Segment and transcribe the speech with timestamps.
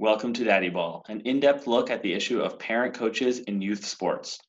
[0.00, 3.62] Welcome to Daddy Ball, an in depth look at the issue of parent coaches in
[3.62, 4.40] youth sports.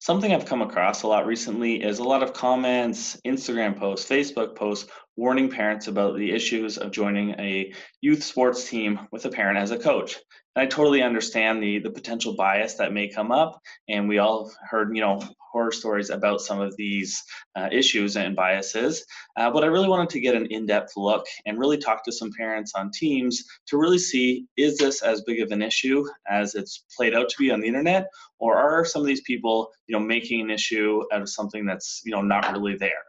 [0.00, 4.54] Something I've come across a lot recently is a lot of comments, Instagram posts, Facebook
[4.54, 9.58] posts warning parents about the issues of joining a youth sports team with a parent
[9.58, 10.16] as a coach.
[10.54, 14.50] And I totally understand the the potential bias that may come up, and we all
[14.68, 17.22] heard you know horror stories about some of these
[17.56, 19.04] uh, issues and biases.
[19.36, 22.30] Uh, but I really wanted to get an in-depth look and really talk to some
[22.36, 26.84] parents on teams to really see is this as big of an issue as it's
[26.96, 28.08] played out to be on the internet,
[28.38, 32.02] or are some of these people you know making an issue out of something that's
[32.04, 33.04] you know not really there.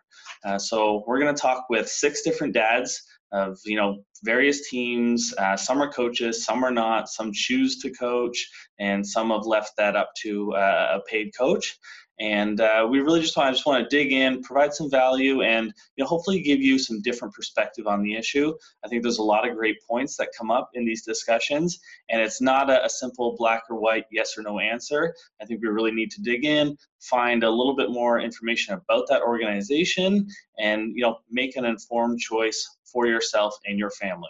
[0.46, 5.34] Uh, so we're going to talk with six different dads of you know various teams.
[5.38, 7.10] Uh, some are coaches, some are not.
[7.10, 8.48] Some choose to coach,
[8.80, 11.78] and some have left that up to uh, a paid coach.
[12.20, 15.42] And uh, we really just want, I just want to dig in, provide some value,
[15.42, 18.54] and you know, hopefully give you some different perspective on the issue.
[18.86, 22.22] I think there's a lot of great points that come up in these discussions, and
[22.22, 25.14] it's not a, a simple black or white yes or no answer.
[25.42, 29.08] I think we really need to dig in, find a little bit more information about
[29.10, 30.28] that organization,
[30.60, 34.30] and you know, make an informed choice for yourself and your family.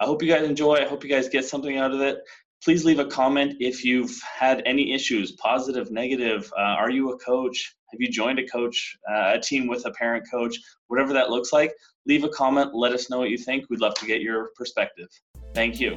[0.00, 0.76] I hope you guys enjoy.
[0.76, 2.18] I hope you guys get something out of it
[2.62, 6.52] please leave a comment if you've had any issues, positive, negative.
[6.56, 7.76] Uh, are you a coach?
[7.92, 10.58] Have you joined a coach, uh, a team with a parent coach?
[10.88, 11.72] Whatever that looks like,
[12.06, 12.74] leave a comment.
[12.74, 13.66] Let us know what you think.
[13.70, 15.08] We'd love to get your perspective.
[15.54, 15.94] Thank you.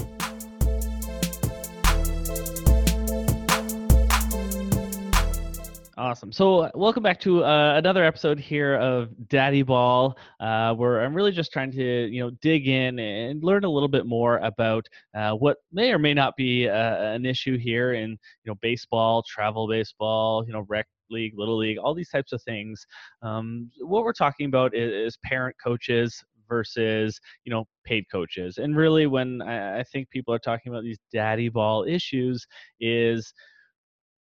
[5.98, 6.32] Awesome.
[6.32, 11.34] So, welcome back to uh, another episode here of Daddy Ball, uh, where I'm really
[11.34, 15.34] just trying to, you know, dig in and learn a little bit more about uh,
[15.34, 19.68] what may or may not be uh, an issue here in, you know, baseball, travel
[19.68, 22.86] baseball, you know, rec league, little league, all these types of things.
[23.22, 28.76] Um, what we're talking about is, is parent coaches versus you know paid coaches and
[28.76, 32.46] really when I, I think people are talking about these daddy ball issues
[32.82, 33.34] is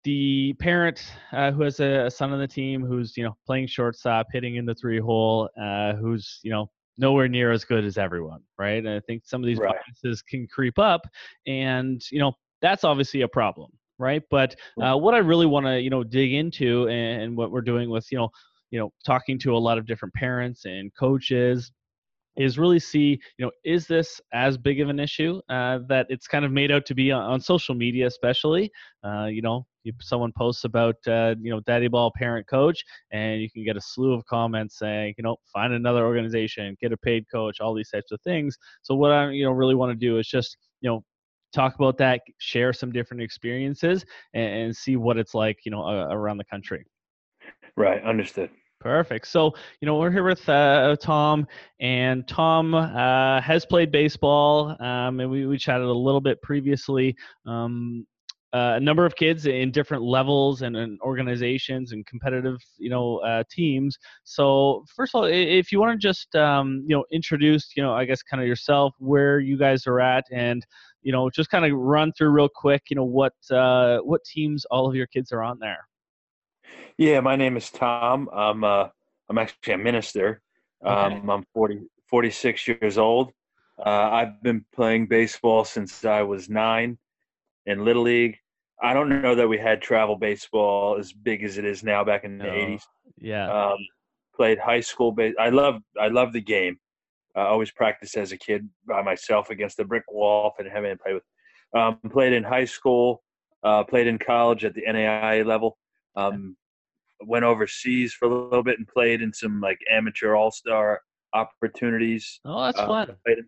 [0.04, 3.66] the parent uh, who has a, a, son on the team who's you know playing
[3.66, 7.98] shortstop, hitting in the three hole, uh, who's you know nowhere near as good as
[7.98, 8.84] everyone, right?
[8.84, 9.74] And I think some of these right.
[9.86, 11.02] biases can creep up,
[11.46, 14.22] and you know that's obviously a problem, right?
[14.30, 17.60] But uh, what I really want to you know dig into, and, and what we're
[17.60, 18.30] doing with you know
[18.70, 21.72] you know talking to a lot of different parents and coaches
[22.36, 26.26] is really see you know is this as big of an issue uh, that it's
[26.26, 28.70] kind of made out to be on, on social media especially?
[29.04, 33.40] Uh, you know you, someone posts about uh, you know daddy ball parent coach and
[33.40, 36.96] you can get a slew of comments saying you know find another organization get a
[36.96, 38.56] paid coach all these types of things.
[38.82, 41.02] So what i you know really want to do is just you know
[41.52, 44.04] talk about that share some different experiences
[44.34, 46.84] and, and see what it's like you know around the country.
[47.76, 49.26] Right understood Perfect.
[49.28, 51.46] So, you know, we're here with uh, Tom,
[51.80, 57.14] and Tom uh, has played baseball, um, and we, we chatted a little bit previously.
[57.46, 58.06] Um,
[58.54, 63.18] uh, a number of kids in different levels and, and organizations and competitive, you know,
[63.18, 63.96] uh, teams.
[64.24, 67.92] So, first of all, if you want to just, um, you know, introduce, you know,
[67.92, 70.66] I guess kind of yourself, where you guys are at, and
[71.02, 74.64] you know, just kind of run through real quick, you know, what uh, what teams
[74.70, 75.86] all of your kids are on there.
[76.98, 78.28] Yeah, my name is Tom.
[78.32, 78.88] I'm uh,
[79.28, 80.42] I'm actually a minister.
[80.84, 81.14] Okay.
[81.14, 83.32] Um, I'm 40, 46 years old.
[83.78, 86.98] Uh, I've been playing baseball since I was nine
[87.66, 88.38] in Little League.
[88.82, 92.24] I don't know that we had travel baseball as big as it is now back
[92.24, 92.50] in the no.
[92.50, 92.82] 80s.
[93.18, 93.50] Yeah.
[93.50, 93.78] Um,
[94.34, 95.34] played high school base.
[95.38, 96.78] I love I love the game.
[97.36, 101.02] I always practiced as a kid by myself against the brick wall and having to
[101.02, 101.22] play with.
[101.74, 103.22] Um, played in high school.
[103.62, 105.76] Uh, played in college at the NAIA level.
[106.16, 106.56] Um,
[107.22, 111.00] went overseas for a little bit and played in some like amateur all star
[111.34, 112.40] opportunities.
[112.44, 113.16] Oh, that's uh, fun.
[113.24, 113.38] Played,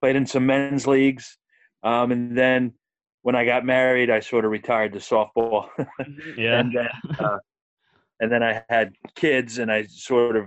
[0.00, 1.38] played, in some men's leagues,
[1.82, 2.74] um, and then
[3.22, 5.68] when I got married, I sort of retired to softball.
[5.78, 6.10] Mm-hmm.
[6.40, 6.60] yeah.
[6.60, 6.88] and then,
[7.18, 7.38] uh,
[8.20, 10.46] and then I had kids, and I sort of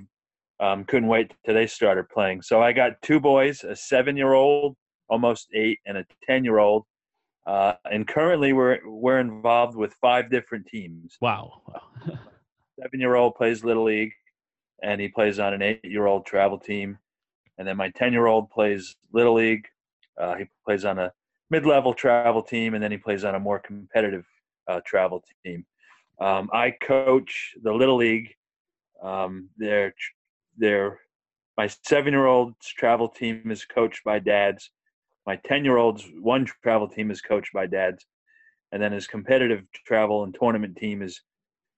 [0.59, 2.41] um, couldn't wait till they started playing.
[2.41, 4.75] So I got two boys, a seven-year-old,
[5.09, 6.85] almost eight, and a ten-year-old.
[7.45, 11.17] Uh, and currently, we're we're involved with five different teams.
[11.21, 11.61] Wow.
[12.81, 14.13] seven year old plays little league,
[14.83, 16.97] and he plays on an eight year old travel team,
[17.57, 19.67] and then my ten year old plays little league.
[20.19, 21.11] Uh, he plays on a
[21.49, 24.25] mid level travel team, and then he plays on a more competitive
[24.67, 25.65] uh, travel team.
[26.19, 28.35] Um, I coach the little league.
[29.01, 29.93] Um, they're
[30.57, 30.99] they're
[31.57, 34.71] my seven year old's travel team is coached by dads.
[35.25, 38.05] My ten year old's one travel team is coached by dads,
[38.71, 41.21] and then his competitive travel and tournament team is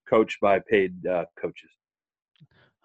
[0.08, 1.70] coached by paid uh, coaches.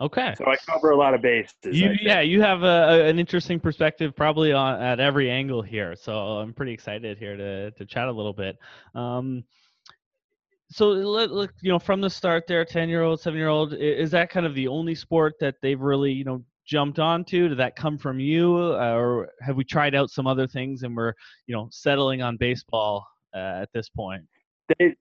[0.02, 0.34] Okay.
[0.38, 1.54] So I cover a lot of bases.
[1.64, 5.94] You, yeah, you have a, an interesting perspective, probably on at every angle here.
[5.96, 8.58] So I'm pretty excited here to to chat a little bit.
[8.96, 9.44] Um,
[10.72, 14.12] so look, you know, from the start, there, ten year old, seven year old, is
[14.12, 17.50] that kind of the only sport that they've really, you know, jumped onto?
[17.50, 20.96] Did that come from you, uh, or have we tried out some other things and
[20.96, 21.14] we're,
[21.48, 23.06] you know, settling on baseball
[23.36, 24.24] uh, at this point?
[24.78, 24.96] They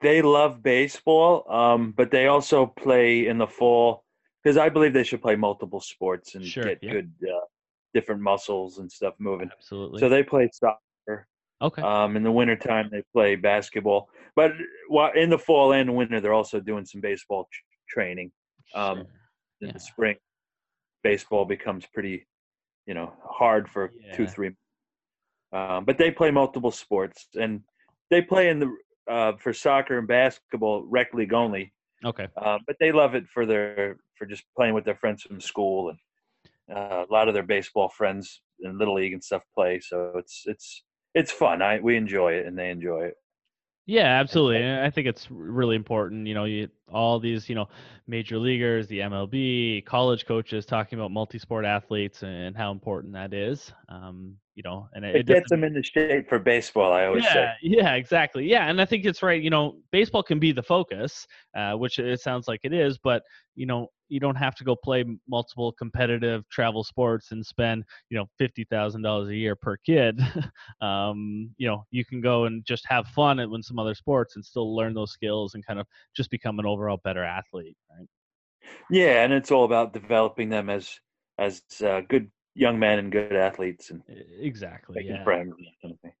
[0.00, 4.04] they love baseball, um, but they also play in the fall
[4.42, 6.92] because I believe they should play multiple sports and sure, get yeah.
[6.92, 7.46] good uh,
[7.94, 9.50] different muscles and stuff moving.
[9.58, 9.98] Absolutely.
[9.98, 11.26] So they play soccer.
[11.60, 11.82] Okay.
[11.82, 14.08] Um, in the wintertime, they play basketball.
[14.36, 14.52] But
[14.86, 18.30] while in the fall and winter, they're also doing some baseball tr- training.
[18.76, 19.06] Um, sure.
[19.60, 19.72] In Yeah.
[19.72, 20.16] the spring,
[21.02, 22.26] baseball becomes pretty,
[22.86, 24.50] you know, hard for two, three.
[25.52, 27.62] Um, but they play multiple sports, and
[28.10, 28.76] they play in the
[29.10, 31.72] uh, for soccer and basketball rec league only.
[32.04, 32.28] Okay.
[32.36, 35.90] Uh, but they love it for their for just playing with their friends from school,
[35.90, 35.98] and
[36.76, 39.80] uh, a lot of their baseball friends in little league and stuff play.
[39.80, 40.84] So it's it's
[41.14, 41.62] it's fun.
[41.62, 43.14] I we enjoy it, and they enjoy it.
[43.88, 44.62] Yeah, absolutely.
[44.62, 46.26] And I think it's really important.
[46.26, 47.68] You know, you, all these, you know,
[48.06, 53.72] major leaguers, the MLB, college coaches talking about multi-sport athletes and how important that is.
[53.88, 56.92] Um, you know, and it, It gets them into shape for baseball.
[56.92, 57.52] I always yeah, say.
[57.62, 58.44] yeah, exactly.
[58.44, 59.40] Yeah, and I think it's right.
[59.40, 63.22] You know, baseball can be the focus, uh, which it sounds like it is, but
[63.54, 68.18] you know, you don't have to go play multiple competitive travel sports and spend you
[68.18, 70.20] know fifty thousand dollars a year per kid.
[70.80, 74.34] um, you know, you can go and just have fun at when some other sports
[74.34, 77.76] and still learn those skills and kind of just become an overall better athlete.
[77.96, 78.08] Right?
[78.90, 80.98] Yeah, and it's all about developing them as
[81.38, 84.02] as uh, good young men and good athletes and
[84.40, 85.04] Exactly.
[85.06, 85.24] Yeah.
[85.24, 85.58] kind of.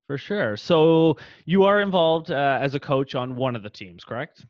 [0.06, 0.56] For sure.
[0.56, 4.46] So you are involved uh, as a coach on one of the teams, correct?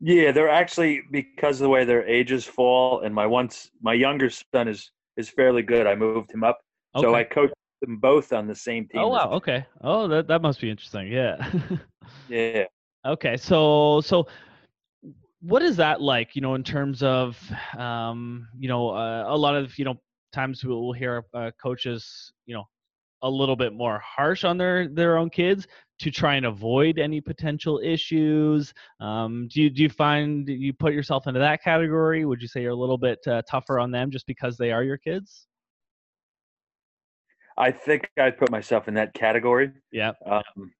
[0.00, 4.30] Yeah, they're actually because of the way their ages fall, and my once my younger
[4.30, 5.86] son is is fairly good.
[5.86, 6.58] I moved him up,
[6.96, 7.34] so I Okay.
[7.34, 9.02] coached them both on the same team.
[9.02, 9.30] Oh wow.
[9.32, 9.66] Okay.
[9.82, 11.08] Oh, that that must be interesting.
[11.08, 11.36] Yeah.
[12.28, 12.66] Yeah.
[13.04, 13.36] okay.
[13.36, 14.26] So so
[15.42, 16.36] what is that like?
[16.36, 17.38] You know, in terms of
[17.76, 20.00] um, you know, uh, a lot of you know
[20.32, 22.64] times we'll, we'll hear uh, coaches, you know,
[23.22, 25.66] a little bit more harsh on their their own kids
[25.98, 28.72] to try and avoid any potential issues.
[29.00, 32.24] Um, do you do you find you put yourself into that category?
[32.24, 34.82] Would you say you're a little bit uh, tougher on them just because they are
[34.82, 35.46] your kids?
[37.58, 39.70] I think I put myself in that category.
[39.92, 40.12] Yeah.
[40.24, 40.72] Um,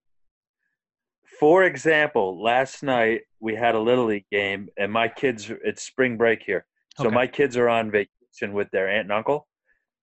[1.39, 5.51] for example, last night we had a little league game, and my kids.
[5.63, 6.65] It's spring break here,
[6.97, 7.15] so Okay.
[7.15, 8.20] my kids are on vacation
[8.53, 9.47] with their aunt and uncle.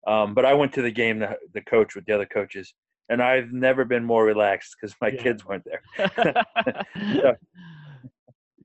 [0.06, 2.74] Um, but I went to the game, the, the coach with the other coaches,
[3.10, 5.24] and I've never been more relaxed because my Yeah.
[5.24, 5.82] kids weren't there.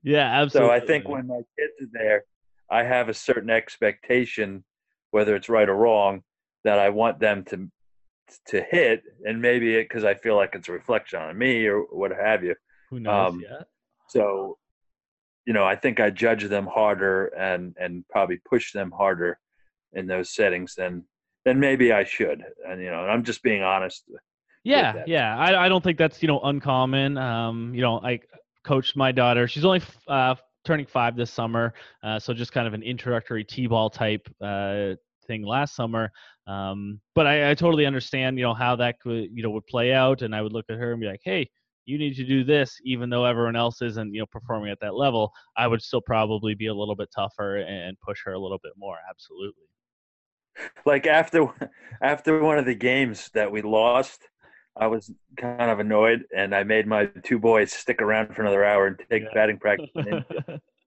[0.03, 0.49] yeah, absolutely.
[0.49, 2.23] So I think when my kids are there,
[2.69, 4.63] I have a certain expectation,
[5.11, 6.23] whether it's right or wrong,
[6.63, 7.69] that I want them to
[8.47, 11.81] to hit, and maybe it because I feel like it's a reflection on me or
[11.81, 12.55] what have you.
[12.89, 13.33] who knows?
[13.33, 13.63] um, yeah.
[14.07, 14.57] So,
[15.45, 19.39] you know, I think I judge them harder and and probably push them harder
[19.93, 21.05] in those settings then
[21.45, 22.41] then maybe I should.
[22.67, 24.05] And you know, and I'm just being honest.
[24.63, 25.37] Yeah, yeah.
[25.37, 27.17] I I don't think that's you know uncommon.
[27.17, 28.19] Um, you know, I
[28.63, 29.45] coached my daughter.
[29.47, 33.89] She's only uh, turning five this summer, uh, so just kind of an introductory t-ball
[33.89, 34.93] type uh,
[35.27, 36.11] thing last summer.
[36.47, 39.91] Um, but I, I totally understand, you know, how that could you know would play
[39.91, 41.49] out, and I would look at her and be like, hey.
[41.85, 44.95] You need to do this, even though everyone else isn't, you know, performing at that
[44.95, 45.33] level.
[45.57, 48.71] I would still probably be a little bit tougher and push her a little bit
[48.77, 48.95] more.
[49.09, 49.65] Absolutely.
[50.85, 51.47] Like after
[52.01, 54.27] after one of the games that we lost,
[54.75, 58.63] I was kind of annoyed, and I made my two boys stick around for another
[58.63, 59.29] hour and take Yeah.
[59.33, 59.89] batting practice.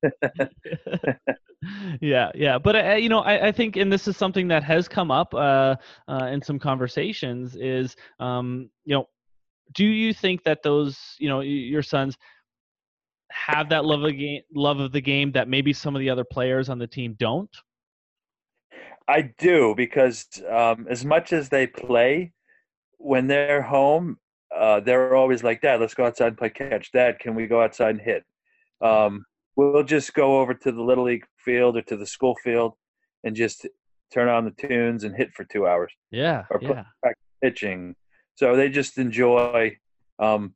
[2.00, 4.88] yeah, yeah, but uh, you know, I, I think, and this is something that has
[4.88, 5.76] come up uh,
[6.08, 7.56] uh, in some conversations.
[7.56, 9.08] Is um, you know,
[9.74, 12.16] do you think that those, you know, your sons
[13.30, 16.24] have that love of game, love of the game that maybe some of the other
[16.24, 17.50] players on the team don't?
[19.08, 22.32] I do because um, as much as they play,
[22.98, 24.18] when they're home,
[24.54, 27.62] uh, they're always like, "Dad, let's go outside and play catch." Dad, can we go
[27.62, 28.24] outside and hit?
[28.80, 32.74] Um, we'll just go over to the little league field or to the school field
[33.24, 33.66] and just
[34.12, 37.10] turn on the tunes and hit for two hours Yeah, Or play- yeah,
[37.42, 37.96] pitching.
[38.34, 39.76] So they just enjoy
[40.18, 40.54] um,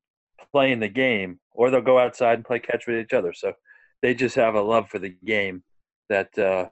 [0.53, 3.33] playing the game, or they'll go outside and play catch with each other.
[3.33, 3.55] So
[4.03, 5.63] they just have a love for the game
[6.11, 6.69] that uh,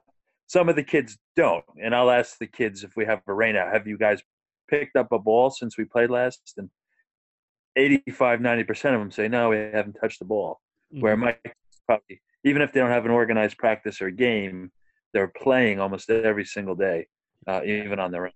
[0.49, 1.63] some of the kids don't.
[1.81, 4.19] And I'll ask the kids if we have a rain out, have you guys
[4.67, 6.55] picked up a ball since we played last?
[6.57, 6.71] And
[7.75, 10.59] 85, 90% of them say, no, we haven't touched the ball.
[10.89, 11.19] Where Mhm.
[11.19, 11.37] my
[11.85, 14.71] probably, even if they don't have an organized practice or game,
[15.13, 17.07] they're playing almost every single day,
[17.45, 18.33] uh, even on their own.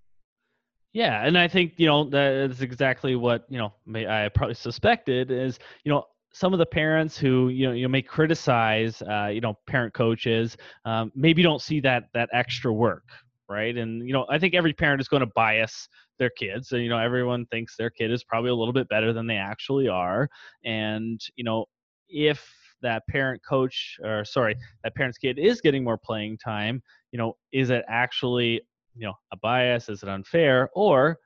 [0.91, 3.73] Yeah, and I think you know that's exactly what you know
[4.07, 8.01] I probably suspected is you know some of the parents who you know you may
[8.01, 13.03] criticize uh, you know parent coaches um, maybe don't see that that extra work
[13.49, 13.77] right?
[13.77, 15.87] And you know I think every parent is going to bias
[16.19, 19.13] their kids so you know everyone thinks their kid is probably a little bit better
[19.13, 20.29] than they actually are.
[20.63, 21.65] And you know
[22.09, 22.47] if
[22.81, 27.37] that parent coach or sorry that parent's kid is getting more playing time you know
[27.53, 28.61] is it actually
[28.95, 29.89] you know a bias?
[29.89, 30.69] Is it unfair?
[30.73, 31.17] Or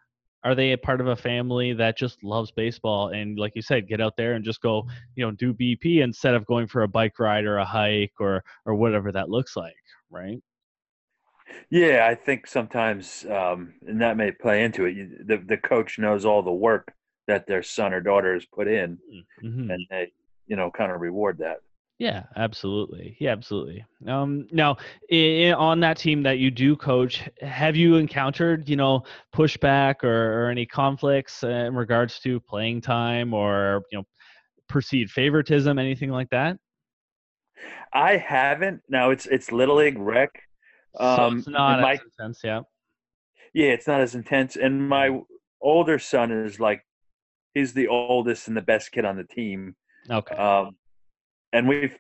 [0.44, 3.88] are they a part of a family that just loves baseball and like you said
[3.88, 6.88] get out there and just go you know do bp instead of going for a
[6.88, 9.76] bike ride or a hike or or whatever that looks like
[10.10, 10.40] right
[11.70, 15.98] yeah i think sometimes um and that may play into it you, the, the coach
[15.98, 16.94] knows all the work
[17.28, 18.98] that their son or daughter has put in
[19.44, 19.72] mm-hmm.
[19.72, 20.12] and they
[20.46, 21.58] you know kind of reward that
[22.00, 23.18] yeah, absolutely.
[23.20, 23.84] Yeah, absolutely.
[24.08, 24.78] Um, now,
[25.10, 30.44] in, on that team that you do coach, have you encountered, you know, pushback or,
[30.46, 34.04] or any conflicts in regards to playing time or, you know,
[34.70, 36.58] perceived favoritism, anything like that?
[37.94, 38.82] I haven't.
[38.90, 40.30] Now it's it's little league rec.
[41.00, 42.62] Um, so it's not my, intense, yeah.
[43.54, 44.56] Yeah, it's not as intense.
[44.56, 45.22] And my
[45.62, 46.86] older son is like,
[47.56, 49.76] he's the oldest and the best kid on the team.
[50.12, 50.36] Okay.
[50.36, 50.76] Um,
[51.54, 51.98] and we've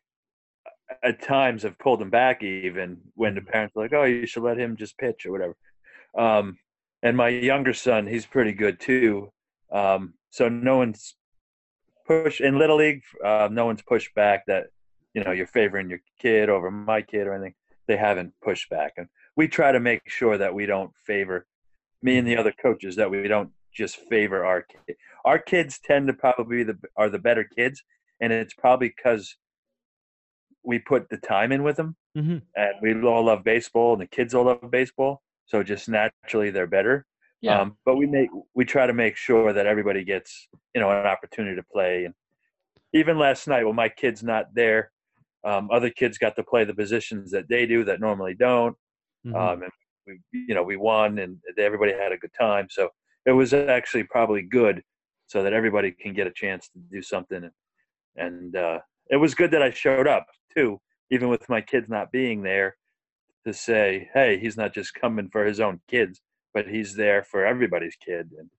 [1.03, 4.43] at times have pulled him back even when the parents are like, "Oh, you should
[4.43, 5.55] let him just pitch or whatever."
[6.17, 6.57] Um,
[7.03, 9.31] and my younger son, he's pretty good too.
[9.71, 11.15] Um, so no one's
[12.05, 13.03] push in little league.
[13.23, 14.67] Uh, no one's pushed back that
[15.13, 17.55] you know you're favoring your kid over my kid or anything.
[17.87, 21.45] They haven't pushed back, and we try to make sure that we don't favor
[22.01, 24.95] me and the other coaches that we don't just favor our kid.
[25.25, 27.83] Our kids tend to probably be the are the better kids,
[28.19, 29.35] and it's probably because
[30.63, 32.37] we put the time in with them, mm-hmm.
[32.55, 35.21] and we all love baseball, and the kids all love baseball.
[35.45, 37.05] So just naturally, they're better.
[37.41, 37.61] Yeah.
[37.61, 41.05] Um, but we make we try to make sure that everybody gets you know an
[41.05, 42.05] opportunity to play.
[42.05, 42.13] And
[42.93, 44.91] even last night, when my kid's not there,
[45.43, 48.75] um, other kids got to play the positions that they do that normally don't.
[49.25, 49.35] Mm-hmm.
[49.35, 49.71] Um, and
[50.05, 52.67] we you know we won, and everybody had a good time.
[52.69, 52.89] So
[53.25, 54.81] it was actually probably good,
[55.27, 57.43] so that everybody can get a chance to do something.
[57.43, 57.53] And,
[58.17, 60.79] and uh, it was good that I showed up too,
[61.11, 62.75] even with my kids not being there,
[63.45, 66.21] to say, hey, he's not just coming for his own kids,
[66.53, 68.49] but he's there for everybody's kid and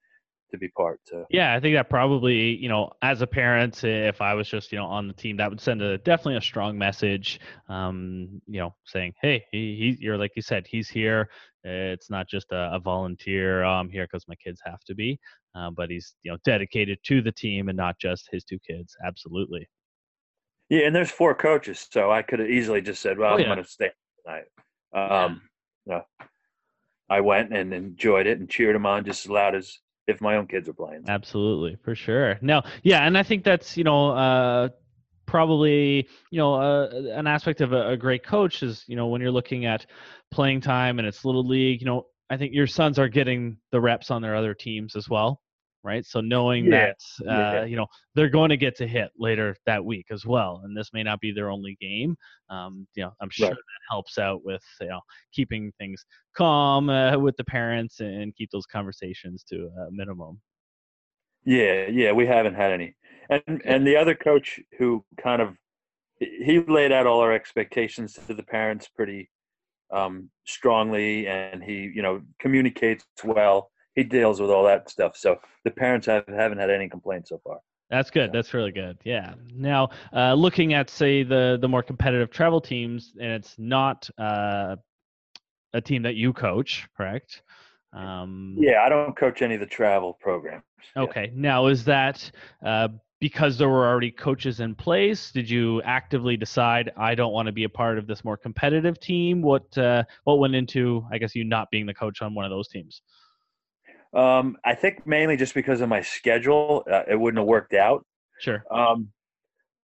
[0.50, 1.00] to be part.
[1.04, 1.26] So.
[1.30, 4.78] Yeah, I think that probably, you know, as a parent, if I was just, you
[4.78, 7.40] know, on the team, that would send a definitely a strong message.
[7.68, 11.28] Um, you know, saying, hey, he, he you're like you said, he's here.
[11.64, 13.64] It's not just a, a volunteer.
[13.64, 15.18] Oh, I'm here because my kids have to be,
[15.54, 18.96] um, but he's, you know, dedicated to the team and not just his two kids.
[19.04, 19.68] Absolutely.
[20.68, 23.44] Yeah, and there's four coaches, so I could have easily just said, "Well, Oh, I'm
[23.44, 23.90] going to stay
[24.24, 24.44] tonight."
[24.92, 25.42] Um,
[25.86, 26.02] yeah.
[27.10, 30.36] I went and enjoyed it and cheered them on just as loud as if my
[30.36, 31.04] own kids were playing.
[31.08, 32.38] Absolutely, for sure.
[32.42, 34.68] No, yeah, and I think that's you know uh,
[35.28, 39.20] probably you know uh, an aspect of a, a great coach is you know when
[39.20, 39.86] you're looking at
[40.32, 41.80] playing time and it's little league.
[41.80, 45.08] You know, I think your sons are getting the reps on their other teams as
[45.08, 45.40] well,
[45.84, 46.04] right?
[46.04, 46.96] So knowing Yeah, that
[47.28, 47.64] uh, yeah.
[47.64, 50.90] you know they're going to get to hit later that week as well, and this
[50.92, 52.16] may not be their only game.
[52.50, 53.56] Um, you know, I'm sure Right.
[53.56, 55.00] that helps out with you know
[55.32, 56.04] keeping things
[56.36, 60.40] calm uh, with the parents and keep those conversations to a minimum.
[61.44, 62.94] Yeah, yeah, we haven't had any.
[63.28, 65.54] And and the other coach who kind of
[66.18, 69.30] he laid out all our expectations to the parents pretty
[69.92, 73.70] um, strongly, and he you know communicates well.
[73.94, 75.16] He deals with all that stuff.
[75.16, 77.58] So the parents have, haven't had any complaints so far.
[77.90, 78.32] That's good.
[78.32, 78.98] That's really good.
[79.04, 79.34] Yeah.
[79.54, 84.76] Now, uh, looking at say the the more competitive travel teams, and it's not uh,
[85.72, 87.42] a team that you coach, correct?
[87.92, 90.64] Um, Yeah, I don't coach any of the travel programs.
[90.94, 91.02] Yeah.
[91.02, 91.32] Okay.
[91.34, 92.30] Now, is that
[92.64, 92.88] uh,
[93.20, 95.32] because there were already coaches in place?
[95.32, 99.00] Did you actively decide I don't want to be a part of this more competitive
[99.00, 99.42] team?
[99.42, 102.50] What uh, what went into I guess you not being the coach on one of
[102.50, 103.02] those teams?
[104.14, 108.06] Um, I think mainly just because of my schedule, uh, it wouldn't have worked out.
[108.40, 108.64] Sure.
[108.70, 109.08] Um,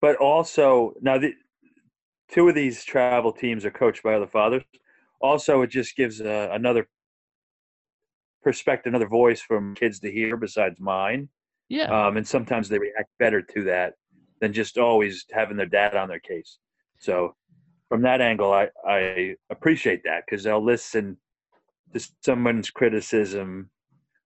[0.01, 1.33] but also now the
[2.29, 4.63] two of these travel teams are coached by other fathers.
[5.21, 6.87] Also, it just gives uh, another
[8.43, 11.29] perspective, another voice from kids to hear besides mine.
[11.73, 11.85] Yeah.
[11.85, 13.95] Um, and sometimes they react better to that
[14.39, 16.59] than just always having their dad on their case.
[16.99, 17.35] So
[17.89, 21.17] from that angle, I, I appreciate that because they'll listen
[21.91, 23.71] to someone's criticism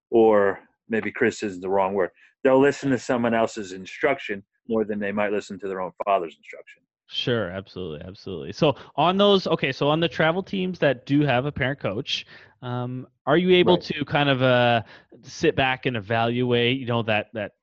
[0.09, 2.09] or maybe criticism is the wrong word.
[2.43, 6.35] They'll listen to someone else's instruction more than they might listen to their own father's
[6.35, 6.81] instruction.
[7.09, 8.51] Sure, absolutely, absolutely.
[8.51, 12.25] So on those, okay, so on the travel teams that do have a parent coach,
[12.61, 13.83] um, are you able Right.
[13.83, 14.81] to kind of uh,
[15.23, 17.53] sit back and evaluate, you know, that that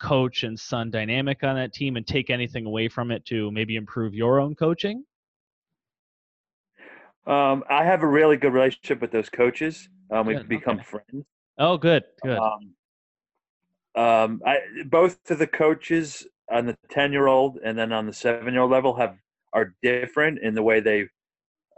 [0.00, 3.76] coach and son dynamic on that team and take anything away from it to maybe
[3.76, 5.04] improve your own coaching?
[7.26, 9.88] Um, I have a really good relationship with those coaches.
[10.10, 10.84] Um, we've Good, become okay.
[10.84, 11.26] friends.
[11.58, 12.38] Oh, good, good.
[12.38, 12.74] Um,
[13.94, 18.12] um, I both of the coaches on the ten year old and then on the
[18.12, 19.16] seven year old level have
[19.52, 21.06] are different in the way they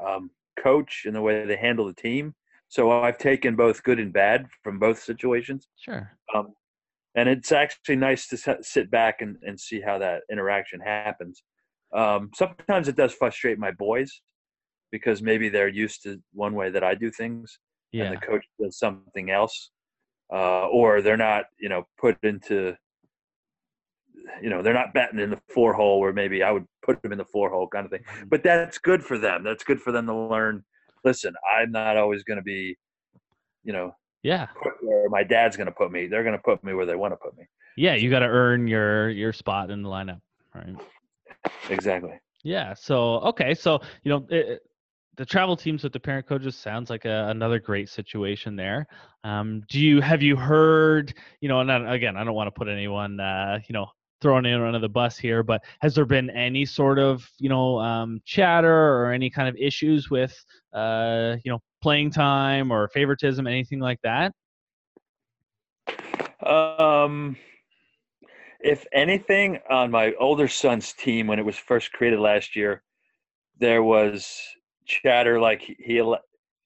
[0.05, 2.35] um, coach and the way they handle the team.
[2.69, 6.11] So I've taken both good and bad from both situations, sure.
[6.35, 6.55] um,
[7.15, 11.43] and it's actually nice to sit- sit back and, and see how that interaction happens.
[11.95, 14.21] Um, sometimes it does frustrate my boys
[14.91, 17.59] because maybe they're used to one way that I do things
[17.93, 18.05] Yeah.
[18.05, 19.71] and the coach does something else,
[20.33, 22.77] uh, or they're not, you know, put into,
[24.43, 27.13] you know, they're not batting in the four hole where maybe I would put them
[27.13, 28.03] in the four hole kind of thing.
[28.05, 28.29] Mhm.
[28.31, 29.43] But that's good for them.
[29.43, 30.65] That's good for them to learn.
[31.05, 32.77] Listen, I'm not always going to be,
[33.65, 34.47] you know, Yeah.
[34.81, 36.07] where my dad's going to put me.
[36.07, 37.45] They're going to put me where they want to put me.
[37.77, 40.21] Yeah, you got to earn your your spot in the lineup,
[40.55, 40.77] right?
[41.71, 42.19] Exactly.
[42.43, 42.75] Yeah.
[42.75, 43.55] So okay.
[43.55, 44.63] So you know, it, it-
[45.17, 48.85] the travel teams with the parent coaches sounds like a, another great situation there.
[49.23, 51.15] Um, do you have you heard?
[51.41, 53.87] You know, and I- again, I don't want to put anyone, uh, you know,
[54.25, 57.79] thrown in under the bus here, but has there been any sort of you know
[57.79, 60.35] um, chatter or any kind of issues with
[60.73, 64.33] uh, you know playing time or favoritism, anything like that?
[66.43, 67.37] Um,
[68.61, 72.83] if anything, on my older son's team when it was first created last year,
[73.59, 74.41] there was
[74.87, 76.03] chatter like he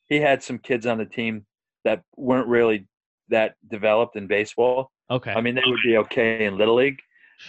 [0.08, 1.44] he had some kids on the team
[1.82, 2.86] that weren't really
[3.30, 4.92] that developed in baseball.
[5.10, 5.32] Okay.
[5.32, 7.00] I mean, they would be okay in little league.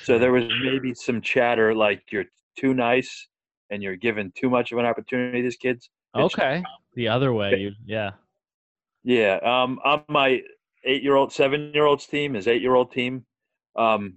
[0.04, 2.26] So there was maybe some chatter like you're
[2.58, 3.28] too nice
[3.70, 5.90] and you're giving too much of an opportunity to these kids.
[6.16, 6.64] Okay.
[6.96, 8.12] The other way, you, yeah.
[9.04, 9.36] Yeah.
[9.44, 10.42] Um, on my
[10.84, 13.26] eight year old, seven year olds team, his eight year old team,
[13.76, 14.16] um,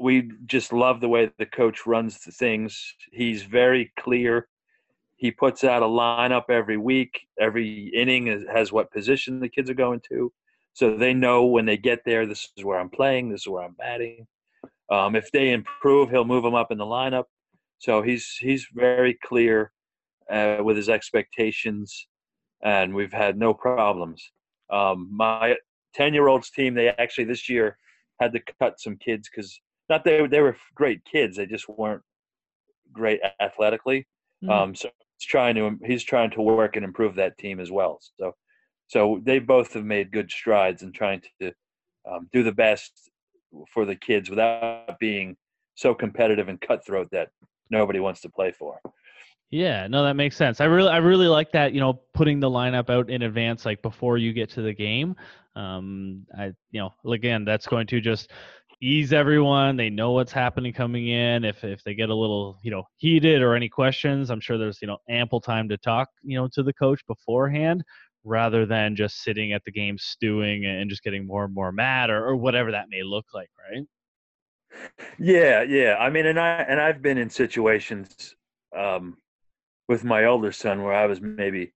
[0.00, 2.94] we just love the way the coach runs the things.
[3.12, 4.48] He's very clear.
[5.16, 7.20] He puts out a lineup every week.
[7.40, 10.32] Every inning is, has what position the kids are going to.
[10.74, 13.64] So they know when they get there, this is where I'm playing, this is where
[13.64, 14.26] I'm batting.
[14.90, 17.24] Um, if they improve, he'll move them up in the lineup.
[17.78, 19.72] So he's he's very clear
[20.30, 22.08] uh, with his expectations
[22.62, 24.32] and we've had no problems.
[24.70, 25.56] Um, my
[25.94, 27.78] ten-year-olds team, they actually this year
[28.20, 32.02] had to cut some kids because not they they were great kids, they just weren't
[32.92, 34.06] great athletically.
[34.44, 34.50] Mhm.
[34.50, 38.00] Um, so he's trying to he's trying to work and improve that team as well.
[38.18, 38.34] So
[38.86, 41.52] so they both have made good strides in trying to
[42.10, 43.10] um, do the best
[43.72, 45.36] for the kids without being
[45.74, 47.28] so competitive and cutthroat that
[47.70, 48.80] nobody wants to play for.
[49.50, 50.60] Yeah, no, that makes sense.
[50.60, 51.72] I really, I really like that.
[51.72, 55.16] You know, putting the lineup out in advance, like before you get to the game.
[55.56, 58.30] Um, I, you know, again, that's going to just
[58.82, 59.76] ease everyone.
[59.76, 61.44] They know what's happening coming in.
[61.44, 64.80] If if they get a little, you know, heated or any questions, I'm sure there's
[64.82, 67.82] you know ample time to talk, you know, to the coach beforehand,
[68.24, 72.10] rather than just sitting at the game stewing and just getting more and more mad
[72.10, 73.86] or, or whatever that may look like, right?
[75.18, 75.96] Yeah, yeah.
[75.98, 78.34] I mean, and I and I've been in situations
[78.76, 79.16] um,
[79.88, 81.72] with my older son where I was maybe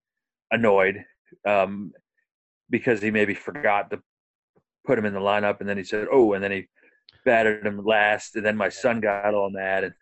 [0.50, 1.04] annoyed
[1.46, 1.92] um,
[2.70, 4.02] because he maybe forgot to
[4.84, 6.68] put him in the lineup, and then he said, "Oh," and then he
[7.24, 9.94] batted him last, and then my son got all mad, and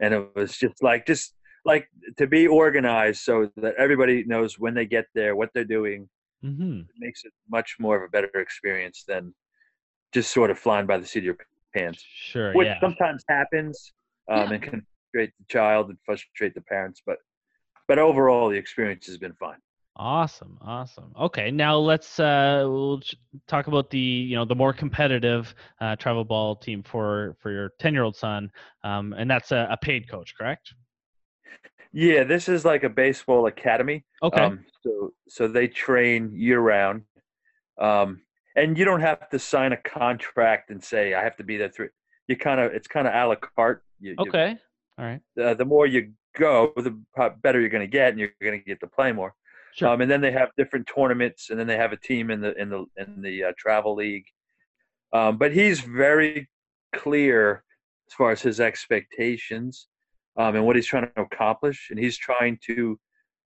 [0.00, 4.74] and it was just like just like to be organized so that everybody knows when
[4.74, 6.08] they get there what they're doing
[6.44, 6.80] Mm-hmm.
[6.98, 9.34] makes it much more of a better experience than
[10.12, 11.36] just sort of flying by the seat of your
[11.74, 12.52] pants Sure.
[12.52, 12.78] which yeah.
[12.80, 13.94] sometimes happens
[14.30, 14.52] um, Yeah.
[14.52, 17.00] and can frustrate the child and frustrate the parents.
[17.06, 17.16] But
[17.88, 19.56] but overall, the experience has been fun
[19.96, 21.12] Awesome, awesome.
[21.18, 23.00] Okay, now let's uh, we'll
[23.46, 27.70] talk about the you know the more competitive uh, travel ball team for for your
[27.78, 28.50] ten year old son,
[28.82, 30.74] um, and that's a, a paid coach, correct?
[31.94, 34.04] Yeah, this is like a baseball academy.
[34.22, 34.42] Okay.
[34.42, 37.02] Um, so so they train year round,
[37.80, 38.20] um,
[38.56, 41.68] and you don't have to sign a contract and say I have to be there
[41.68, 41.88] three.
[42.26, 43.82] You kind of it's kind of a la carte.
[44.00, 44.56] You, you- okay.
[44.98, 45.20] All right.
[45.40, 46.96] uh, the more you go, the
[47.42, 49.34] better you're going to get, and you're going to get to play more.
[49.74, 49.88] Sure.
[49.88, 52.54] Um, and then they have different tournaments, and then they have a team in the
[52.60, 54.24] in the in the uh, travel league.
[55.12, 56.48] Um, but he's very
[56.92, 57.62] clear
[58.08, 59.86] as far as his expectations
[60.36, 62.98] um, and what he's trying to accomplish, and he's trying to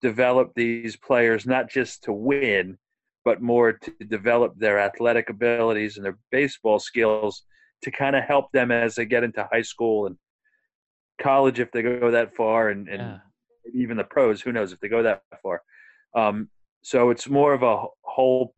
[0.00, 2.78] develop these players not just to win,
[3.24, 7.42] but more to develop their athletic abilities and their baseball skills
[7.82, 10.16] to kind of help them as they get into high school and
[11.20, 13.18] college if they go that far, and, and Yeah.
[13.74, 14.40] even the pros.
[14.40, 15.62] Who knows if they go that far?
[16.14, 16.48] Um,
[16.82, 18.54] so it's more of a whole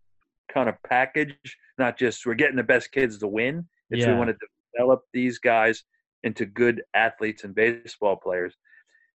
[0.53, 1.37] kind of package,
[1.79, 3.67] not just we're getting the best kids to win.
[3.91, 4.37] It's we want to
[4.77, 5.83] develop these guys
[6.23, 8.55] into good athletes and baseball players.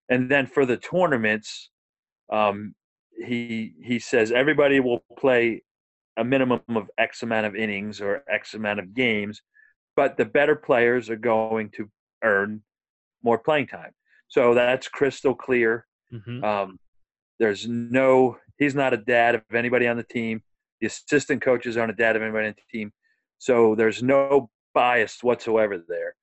[0.08, 1.70] And then for the tournaments,
[2.32, 2.74] um,
[3.24, 5.62] he he says everybody will play
[6.16, 9.42] a minimum of X amount of innings or X amount of games,
[9.94, 11.88] but the better players are going to
[12.22, 12.62] earn
[13.22, 13.92] more playing time.
[14.28, 15.86] So that's crystal clear.
[16.12, 16.42] Mhm.
[16.42, 16.78] Um,
[17.38, 20.42] there's no, he's not a dad of anybody on the team.
[20.80, 22.92] The assistant coaches aren't a dad of anybody on the team.
[23.38, 26.14] So there's no bias whatsoever there.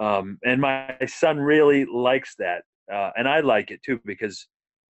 [0.00, 2.64] Um, and my son really likes that.
[2.92, 4.48] Uh, and I like it too because,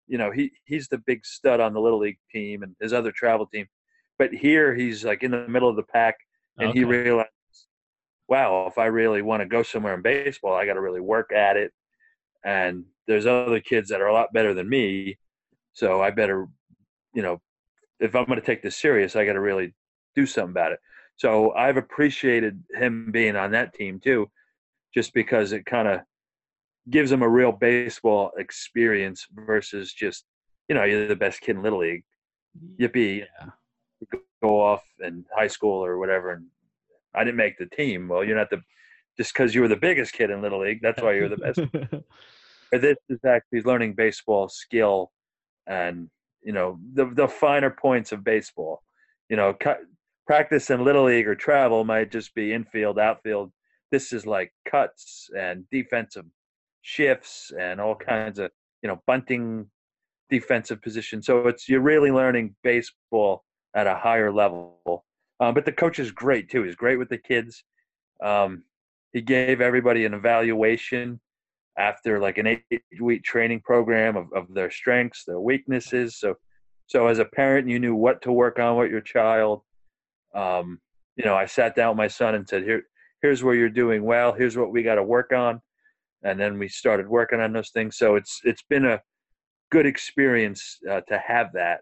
[0.07, 3.11] you know, he, he's the big stud on the Little League team and his other
[3.11, 3.67] travel team.
[4.19, 6.15] But here he's like in the middle of the pack
[6.61, 6.85] and he Okay.
[6.85, 7.29] realized,
[8.27, 11.31] wow, if I really want to go somewhere in baseball, I got to really work
[11.33, 11.71] at it.
[12.45, 15.17] And there's other kids that are a lot better than me,
[15.73, 16.47] so I better,
[17.13, 17.41] you know,
[17.99, 19.75] if I'm going to take this serious, I got to really
[20.15, 20.79] do something about it.
[21.17, 24.31] So I've appreciated him being on that team too,
[24.93, 26.01] just because it kind of
[26.89, 30.25] gives them a real baseball experience versus just,
[30.67, 32.03] you know, you're the best kid in little league,
[32.79, 33.49] yippee, Yeah.
[34.41, 36.45] go off in high school or whatever, and
[37.15, 38.07] I didn't make the team.
[38.07, 38.61] Well, you're not the
[39.17, 40.79] just because you were the biggest kid in little league.
[40.81, 41.59] That's why you're the best.
[42.71, 45.11] But this is actually learning baseball skill
[45.67, 46.09] and
[46.41, 48.81] you know the the finer points of baseball.
[49.29, 49.85] You know, cu-
[50.25, 53.51] practice in little league or travel might just be infield, outfield.
[53.93, 56.25] This is like cuts and defensive
[56.81, 58.49] shifts and all kinds of
[58.81, 59.67] you know bunting,
[60.31, 61.21] defensive position.
[61.21, 63.43] So it's you're really learning baseball
[63.75, 65.05] at a higher level.
[65.39, 66.63] Uh, but the coach is great too.
[66.63, 67.63] He's great with the kids.
[68.23, 68.63] Um,
[69.11, 71.19] he gave everybody an evaluation
[71.77, 76.17] after like an eight week training program of, of their strengths, their weaknesses.
[76.17, 76.33] So,
[76.87, 79.61] so as a parent, you knew what to work on with your child.
[80.33, 80.79] Um,
[81.15, 82.85] you know, I sat down with my son and said, "Here,
[83.23, 84.33] here's where you're doing well.
[84.33, 85.59] Here's what we got to work on,"
[86.23, 87.97] and then we started working on those things.
[87.97, 89.01] So it's it's been a
[89.71, 91.79] good experience uh, to have that,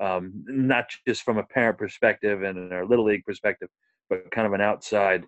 [0.00, 3.68] um, not just from a parent perspective and a little league perspective,
[4.08, 5.24] but kind of an outside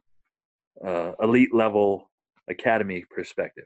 [0.86, 2.08] uh, elite level
[2.48, 3.64] academy perspective.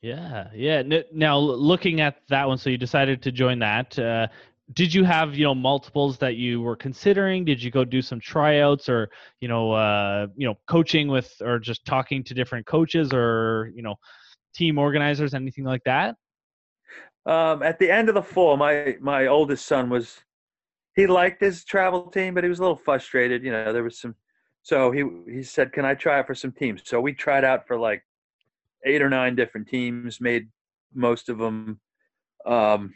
[0.00, 0.82] Yeah, yeah.
[1.12, 3.96] Now, looking at that one, so you decided to join that.
[3.98, 4.26] Uh,
[4.72, 7.44] did you have you know multiples that you were considering?
[7.44, 11.58] Did you go do some tryouts, or you know, uh, you know, coaching with, or
[11.58, 13.96] just talking to different coaches, or you know,
[14.54, 16.16] team organizers, anything like that?
[17.26, 20.20] Um, at the end of the fall, my my oldest son was
[20.94, 23.42] he liked his travel team, but he was a little frustrated.
[23.42, 24.14] You know, there was some.
[24.62, 27.66] So he he said, "Can I try out for some teams?" So we tried out
[27.66, 28.04] for like
[28.84, 30.48] eight or nine different teams, made
[30.94, 31.80] most of them.
[32.46, 32.94] Um,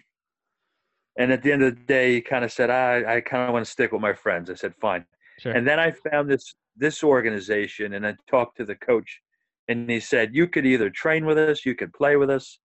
[1.19, 3.53] and at the end of the day, he kind of said, "I I kind of
[3.53, 5.05] want to stick with my friends." I said, "Fine."
[5.39, 5.53] Sure.
[5.53, 9.21] And then I found this this organization, and I talked to the coach,
[9.69, 12.59] and he said, "You could either train with us, you could play with us,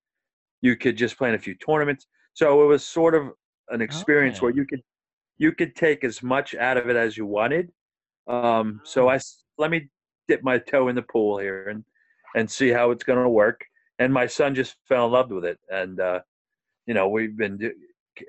[0.62, 3.32] you could just play in a few tournaments." So it was sort of
[3.70, 4.82] an experience where you could
[5.38, 7.72] you could take as much out of it as you wanted.
[8.28, 9.20] Um, so I
[9.58, 9.90] let me
[10.28, 11.84] dip my toe in the pool here and
[12.36, 13.66] and see how it's going to work.
[14.00, 16.20] And my son just fell in love with it, and uh,
[16.86, 17.60] you know we've been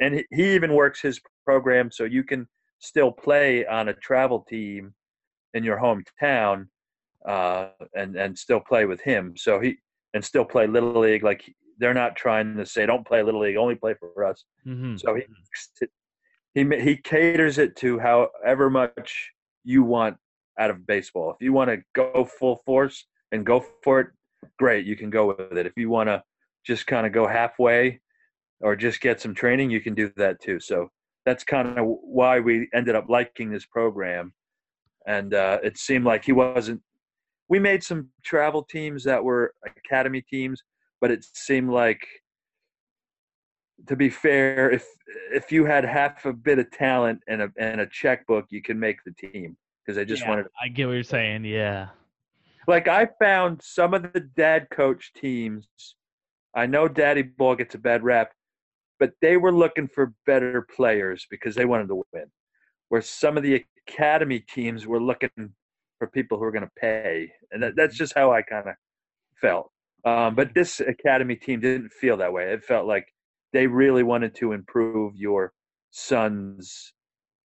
[0.00, 2.46] and he, even works his program so you can
[2.78, 4.94] still play on a travel team
[5.54, 6.66] in your hometown
[7.26, 9.34] uh, and and still play with him.
[9.36, 9.76] So he
[10.14, 11.22] and still play little league.
[11.22, 11.42] Like
[11.78, 14.44] they're not trying to say don't play little league, only play for us.
[14.64, 15.22] hmm So he
[16.54, 19.30] he he caters it to however much
[19.64, 20.16] you want
[20.58, 21.30] out of baseball.
[21.30, 24.08] If you want to go full force and go for it,
[24.58, 25.66] great, you can go with it.
[25.66, 26.22] If you want to
[26.64, 28.00] just kind of go halfway
[28.62, 30.61] or just get some training, you can do that too.
[30.61, 30.88] So
[31.25, 34.33] that's kind of why we ended up liking this program.
[35.07, 36.81] And uh, it seemed like he wasn't.
[37.48, 40.62] We made some travel teams that were academy teams,
[41.01, 42.07] but it seemed like
[43.88, 44.87] to be fair, if
[45.33, 48.79] if you had half a bit of talent and a and a checkbook, you can
[48.79, 50.46] make the team because I just Yeah, wanted.
[50.61, 51.44] I get what you're saying.
[51.44, 51.88] Yeah.
[52.68, 55.66] Like I found some of the dad coach teams.
[56.55, 58.33] I know Daddy Ball gets a bad rap,
[58.98, 62.26] but they were looking for better players because they wanted to win.
[62.88, 65.31] Where some of the academy teams were looking
[65.98, 68.74] for people who were going to pay, and that, that's just how I kind of
[69.40, 69.70] felt.
[70.05, 72.52] Um, but this academy team didn't feel that way.
[72.52, 73.07] It felt like
[73.52, 75.52] they really wanted to improve your
[75.90, 76.92] son's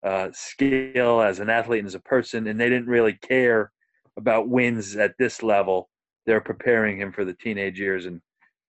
[0.04, 3.72] uh, skill as an athlete and as a person, and they didn't really care
[4.18, 5.90] about wins at this level.
[6.26, 8.22] They're preparing him for the teenage years and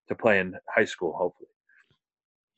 [0.07, 1.49] to play in high school, hopefully.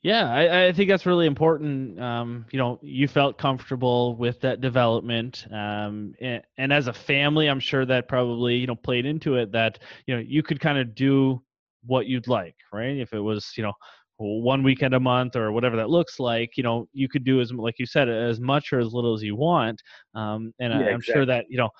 [0.02, 2.00] Yeah, I, I think that's really important.
[2.00, 7.46] Um, you know, you felt comfortable with that development, um, and, and as a family,
[7.48, 9.52] I'm sure that probably you know played into it.
[9.52, 11.40] That you know you could kind of do
[11.84, 12.96] what you'd like, right?
[12.96, 13.72] If it was you know
[14.18, 17.52] one weekend a month or whatever that looks like, you know, you could do as
[17.52, 19.80] like you said as much or as little as you want,
[20.16, 21.22] um, and Yeah, I'm exactly.
[21.22, 21.70] sure that you know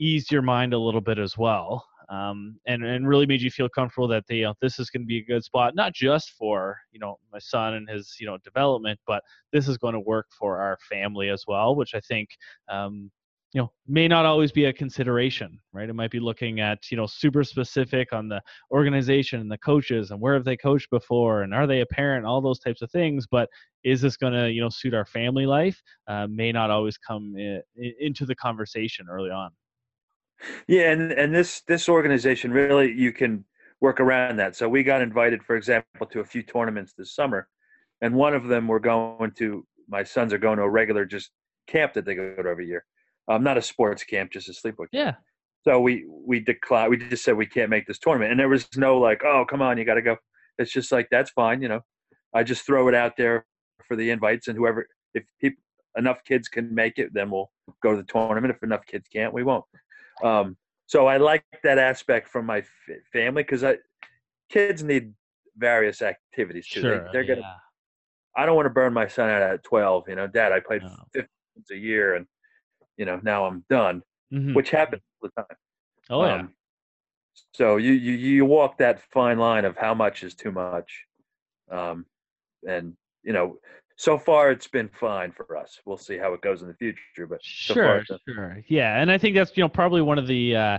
[0.00, 3.68] eased your mind a little bit as well um, and and really made you feel
[3.68, 6.30] comfortable that they, you know this is going to be a good spot, not just
[6.38, 10.00] for you know my son and his you know development, but this is going to
[10.00, 12.28] work for our family as well, which I think
[12.68, 13.10] um,
[13.52, 15.88] you know may not always be a consideration, right?
[15.88, 18.40] It might be looking at you know super specific on the
[18.70, 22.26] organization and the coaches and where have they coached before and are they a parent,
[22.26, 23.48] all those types of things, but
[23.84, 25.80] is this going to you know suit our family life?
[26.06, 29.50] Uh, may not always come i- i- into the conversation early on.
[30.66, 33.44] Yeah, and and this this organization really you can
[33.80, 34.56] work around that.
[34.56, 37.48] So we got invited, for example, to a few tournaments this summer,
[38.00, 39.66] and one of them we're going to.
[39.88, 41.30] My sons are going to a regular just
[41.66, 42.84] camp that they go to every year.
[43.28, 44.76] Um, not a sports camp, just a sleepaway.
[44.76, 44.92] camp.
[44.92, 45.14] Yeah,
[45.66, 46.90] So we we declined.
[46.90, 49.62] We just said we can't make this tournament, and there was no like, oh come
[49.62, 50.16] on, you got to go.
[50.58, 51.80] It's just like that's fine, you know.
[52.34, 53.46] I just throw it out there
[53.86, 55.62] for the invites, and whoever if people
[55.96, 57.50] enough kids can make it, then we'll
[57.82, 58.54] go to the tournament.
[58.54, 59.64] If enough kids can't, we won't.
[60.22, 62.68] Um, so I like that aspect from my f-
[63.12, 63.76] family because I
[64.50, 65.12] kids need
[65.56, 66.80] various activities too.
[66.80, 67.08] sure.
[67.12, 67.40] They, are gonna.
[67.40, 67.54] yeah.
[68.36, 70.08] I don't want to burn my son out at twelve.
[70.08, 70.96] You know, Dad, I played No.
[71.12, 71.28] fifty
[71.72, 72.26] a year, and
[72.96, 74.02] you know now I'm done,
[74.32, 74.54] Mhm.
[74.54, 75.56] which happens all the time.
[76.10, 76.34] Oh yeah.
[76.34, 76.54] Um,
[77.54, 81.04] so you, you you walk that fine line of how much is too much,
[81.70, 82.06] um,
[82.66, 83.58] and you know,
[83.96, 85.80] so far it's been fine for us.
[85.84, 88.64] We'll see how it goes in the future, but so far Sure, it's sure.
[88.68, 90.78] Yeah, and I think that's you know probably one of the uh,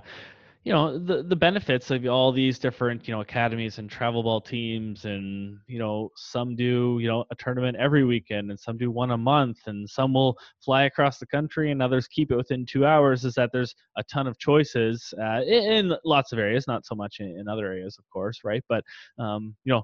[0.63, 4.39] you know the the benefits of all these different you know academies and travel ball
[4.39, 8.89] teams, and you know some do you know a tournament every weekend, and some do
[8.89, 12.65] one a month, and some will fly across the country, and others keep it within
[12.65, 13.25] two hours.
[13.25, 16.95] Is that there's a ton of choices uh, in, in lots of areas, not so
[16.95, 18.63] much in, in other areas, of course, right?
[18.69, 18.83] But
[19.17, 19.83] um, you know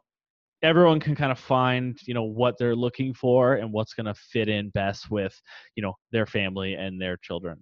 [0.62, 4.14] everyone can kind of find you know what they're looking for and what's going to
[4.14, 5.40] fit in best with
[5.76, 7.58] you know their family and their children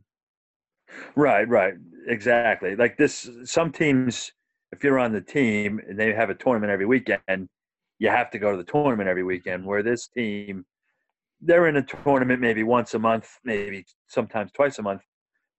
[1.15, 1.73] Right, right,
[2.07, 2.75] exactly.
[2.75, 4.31] Like this, some teams,
[4.71, 7.47] if you're on the team and they have a tournament every weekend,
[7.99, 9.65] you have to go to the tournament every weekend.
[9.65, 10.65] Where this team,
[11.41, 15.01] they're in a tournament maybe once a month, maybe sometimes twice a month,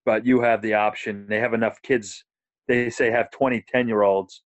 [0.05, 1.27] but you have the option.
[1.29, 2.25] They have enough kids.
[2.67, 4.43] They say have 20 10 year olds,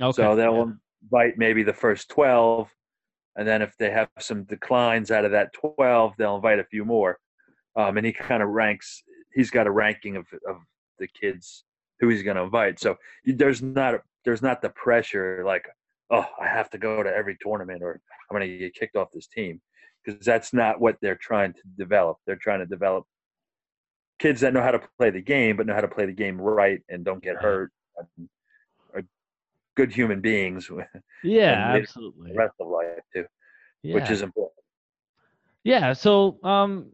[0.00, 0.72] okay so they'll yeah.
[1.04, 2.68] Invite maybe the first 12,
[3.36, 6.84] and then if they have some declines out of that 12, they'll invite a few
[6.84, 7.18] more.
[7.76, 9.02] Um, and he kind of ranks.
[9.32, 10.56] He's got a ranking of of
[10.98, 11.64] the kids
[12.00, 12.78] who he's going to invite.
[12.78, 15.66] So there's not there's not the pressure like,
[16.10, 19.08] oh, I have to go to every tournament or I'm going to get kicked off
[19.12, 19.60] this team
[20.04, 22.18] because that's not what they're trying to develop.
[22.26, 23.04] They're trying to develop
[24.18, 26.40] kids that know how to play the game, but know how to play the game
[26.40, 27.72] right and don't get hurt.
[27.96, 28.28] And
[29.76, 30.70] good human beings
[31.22, 33.24] yeah absolutely the rest of life too,
[33.82, 33.94] yeah.
[33.94, 34.52] which is important.
[35.64, 36.90] yeah so um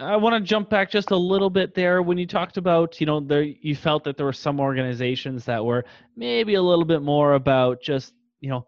[0.00, 3.06] I want to jump back just a little bit there when you talked about, you
[3.06, 5.84] know, there you felt that there were some organizations that were
[6.16, 8.66] maybe a little bit more about just, you know,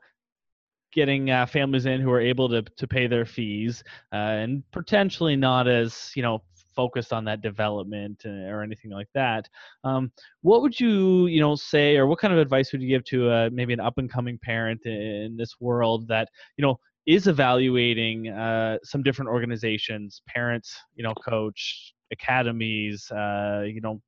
[0.92, 3.82] getting uh, families in who are able to to pay their fees
[4.12, 6.42] uh, and potentially not as, you know,
[6.76, 9.48] focused on that development uh, or anything like that.
[9.82, 10.12] Um,
[10.42, 13.30] what would you, you know, say, or what kind of advice would you give to
[13.30, 18.28] uh, maybe an up and coming parent in, this world that, you know, is evaluating
[18.28, 24.00] uh, some different organizations, parents, you know, coach academies, uh, you know,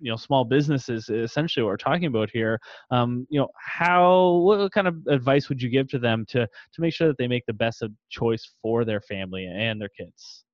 [0.00, 1.08] you know, small businesses.
[1.10, 2.58] Essentially, what we're talking about here.
[2.90, 6.80] Um, you know, how what kind of advice would you give to them to to
[6.80, 10.44] make sure that they make the best of choice for their family and their kids?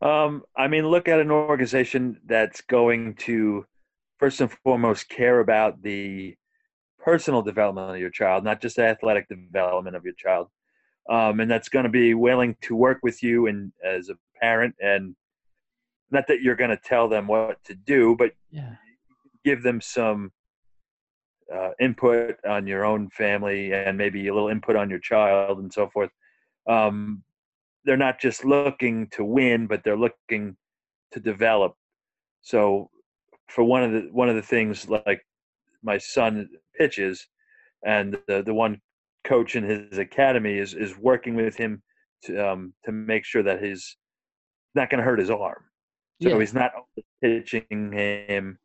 [0.00, 3.64] Um, I mean, look at an organization that's going to
[4.18, 6.34] first and foremost care about the
[6.98, 10.48] personal development of your child, not just the athletic development of your child.
[11.10, 14.74] Um, and that's going to be willing to work with you and as a parent
[14.80, 15.14] and
[16.10, 18.76] not that you're going to tell them what to do, but Yeah.
[19.44, 20.32] give them some
[21.54, 25.72] uh, input on your own family and maybe a little input on your child and
[25.72, 26.10] so forth.
[26.66, 27.22] Um,
[27.84, 30.56] they're not just looking to win, but they're looking
[31.12, 31.74] to develop.
[32.42, 32.90] So,
[33.48, 35.24] for one of the one of the things like
[35.82, 37.26] my son pitches,
[37.84, 38.80] and the the one
[39.24, 41.82] coach in his academy is is working with him
[42.24, 43.96] to um, to make sure that he's
[44.74, 45.64] not going to hurt his arm.
[46.22, 46.38] So Yeah.
[46.40, 46.72] he's not
[47.22, 48.58] pitching him.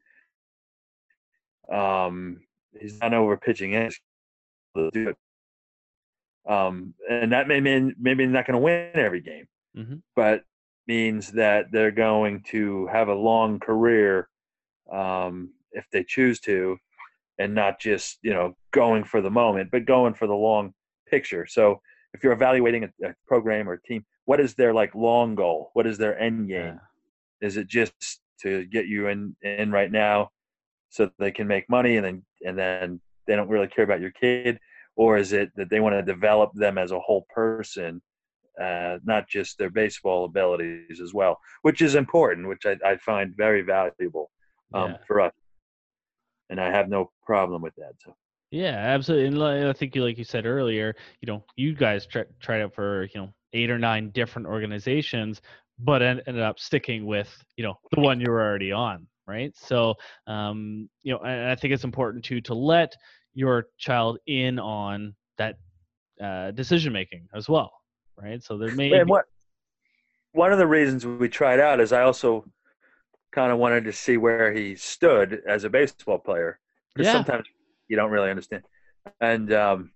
[1.71, 2.41] Um,
[2.79, 3.91] he's not over pitching him.
[4.75, 5.17] it.
[6.47, 10.43] Um, and that may mean maybe they're not going to win every game, hmm but
[10.87, 14.27] means that they're going to have a long career
[14.91, 16.77] um, if they choose to,
[17.37, 20.73] and not just you know going for the moment, but going for the long
[21.07, 21.45] picture.
[21.45, 21.81] So
[22.13, 25.69] if you're evaluating a, a program or a team, what is their like long goal?
[25.73, 26.79] What is their end game?
[27.41, 27.47] Yeah.
[27.47, 30.29] Is it just to get you in in right now,
[30.89, 34.11] so they can make money, and then and then they don't really care about your
[34.11, 34.59] kid,
[34.99, 38.01] or is it that they want to develop them as a whole person,
[38.61, 43.33] uh, not just their baseball abilities as well, which is important, which I, I find
[43.45, 44.29] very valuable
[44.73, 44.97] um, Yeah.
[45.07, 45.33] for us,
[46.49, 47.93] and I have no problem with that.
[48.03, 48.13] So
[48.51, 49.27] Yeah, absolutely.
[49.27, 52.73] And I think, you like you said earlier, you know, you guys try, tried out
[52.75, 55.41] for you know eight or nine different organizations,
[55.79, 59.53] but en- ended up sticking with you know the one you were already on, right?
[59.55, 59.95] So,
[60.27, 62.93] um, you know, and I think it's important to to let
[63.33, 65.57] your child in on that
[66.21, 67.71] uh, decision making as well,
[68.17, 68.43] right?
[68.43, 69.25] So there may and what
[70.33, 72.45] one of the reasons we tried out is I also
[73.31, 76.59] kind of wanted to see where he stood as a baseball player
[76.93, 77.13] because Yeah.
[77.13, 77.45] sometimes
[77.87, 78.63] you don't really understand,
[79.21, 79.91] and um,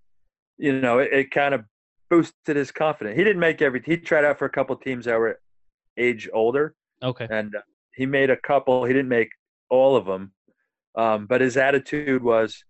[0.58, 1.64] you know it, it kind of
[2.10, 3.18] boosted his confidence.
[3.18, 3.82] He didn't make every.
[3.86, 5.40] He tried out for a couple teams that were
[5.98, 7.62] age older, okay, and uh,
[7.96, 8.86] he made a couple.
[8.86, 9.30] He didn't make
[9.70, 10.34] all of them,
[10.96, 12.64] um, but his attitude was,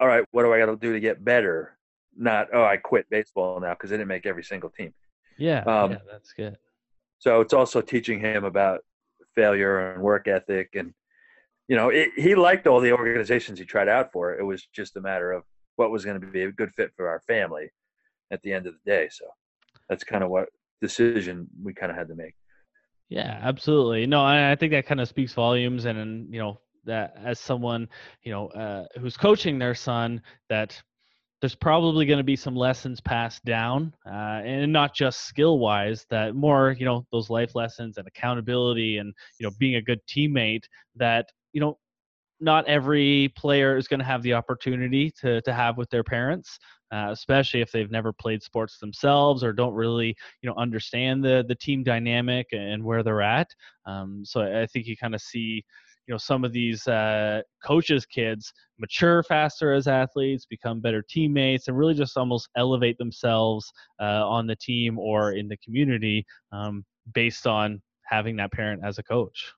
[0.00, 1.76] "All right, what do I got to do to get better?"
[2.16, 4.92] Not, "Oh, I quit baseball now because I didn't make every single team."
[5.38, 6.56] yeah, um, yeah, that's good.
[7.18, 8.80] So it's also teaching him about
[9.34, 10.94] failure and work ethic, and
[11.68, 14.38] you know, it, he liked all the organizations he tried out for.
[14.38, 15.44] It was just a matter of
[15.76, 17.70] what was going to be a good fit for our family
[18.30, 19.08] at the end of the day.
[19.10, 19.24] So
[19.88, 20.48] that's kind of what
[20.80, 22.34] decision we kind of had to make.
[23.08, 24.06] Yeah, absolutely.
[24.06, 27.38] No, I, I think that kind of speaks volumes, and, and you know that as
[27.38, 27.88] someone
[28.22, 30.80] you know uh, who's coaching their son, that
[31.40, 36.06] there's probably going to be some lessons passed down, uh, and not just skill wise.
[36.10, 40.00] That more you know those life lessons and accountability, and you know being a good
[40.06, 40.64] teammate.
[40.96, 41.78] That you know
[42.40, 46.58] not every player is going to have the opportunity to to have with their parents.
[46.92, 51.44] Uh, especially if they've never played sports themselves or don't really, you know, understand the
[51.48, 53.48] the team dynamic and where they're at.
[53.84, 55.64] Um, so I I think you kind of see,
[56.06, 61.68] you know, some of these uh, coaches' kids mature faster as athletes, become better teammates,
[61.68, 66.84] and really just almost elevate themselves uh, on the team or in the community um,
[67.14, 69.52] based on having that parent as a coach.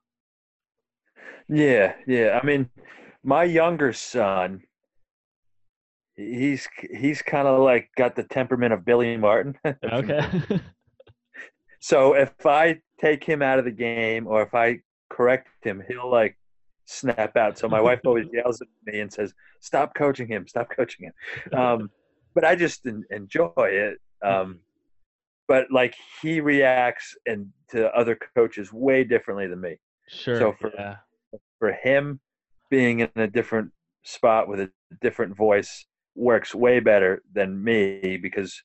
[1.49, 2.39] Yeah, yeah.
[2.41, 2.69] I mean,
[3.25, 4.63] my younger son,
[6.17, 9.57] he's he's kind of like got the temperament of Billy Martin.
[9.85, 10.21] Okay.
[11.87, 14.81] So if I take him out of the game or if I
[15.17, 16.37] correct him, he'll like
[16.85, 17.59] snap out.
[17.59, 20.47] So my wife always yells at me and says, "Stop coaching him!
[20.47, 21.91] Stop coaching him!" Um,
[22.35, 23.99] but I just en- enjoy it.
[24.23, 24.61] Um,
[25.49, 29.77] but like he reacts and to other coaches way differently than me.
[30.09, 30.37] sure.
[30.39, 30.97] So for- yeah.
[31.59, 32.21] For him,
[32.71, 38.63] being in a different spot with a different voice works way better than me because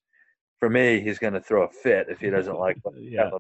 [0.60, 3.32] for me, he's going to throw a fit if he doesn't like Yeah.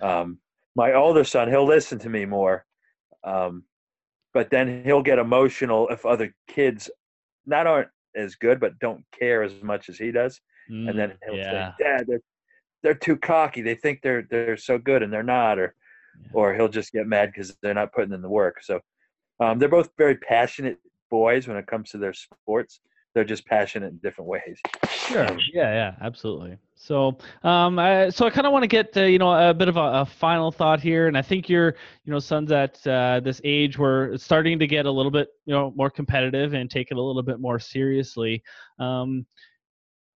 [0.00, 0.38] Um,
[0.74, 2.64] my older son, he'll listen to me more,
[3.24, 3.64] um,
[4.34, 6.90] but then he'll get emotional if other kids
[7.46, 11.18] not aren't as good, but don't care as much as he does, and then Mm,
[11.24, 11.72] he'll yeah.
[11.78, 12.20] say, "Dad, they're
[12.82, 13.62] they're too cocky.
[13.62, 15.74] They think they're they're so good, and they're not," or
[16.20, 16.28] Yeah.
[16.34, 18.62] or he'll just get mad because they're not putting in the work.
[18.62, 18.80] So
[19.40, 20.78] um, they're both very passionate
[21.10, 22.80] boys when it comes to their sports.
[23.14, 24.58] They're just passionate in different ways.
[24.88, 25.26] Sure.
[25.52, 26.56] Yeah, yeah, absolutely.
[26.82, 29.68] So, um, I, so I kind of want to get uh, you know a bit
[29.68, 33.20] of a, a final thought here, and I think your you know son's at uh,
[33.20, 36.68] this age where it's starting to get a little bit you know more competitive and
[36.68, 38.42] take it a little bit more seriously.
[38.80, 39.26] Um,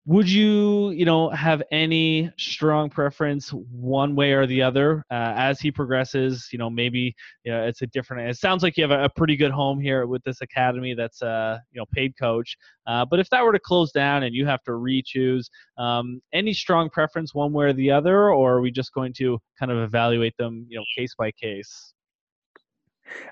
[0.07, 5.61] would you you know have any strong preference one way or the other uh, as
[5.61, 6.49] he progresses?
[6.53, 7.15] You know maybe
[7.45, 9.81] you know, it's a different it sounds like you have a, a pretty good home
[9.81, 13.53] here with this academy that's uh you know paid coach uh, but if that were
[13.53, 17.73] to close down and you have to re-choose um, any strong preference one way or
[17.73, 21.15] the other or are we just going to kind of evaluate them you know case
[21.19, 21.93] by case?